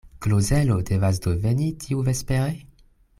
[0.25, 2.53] Klozelo devas do veni tiuvespere?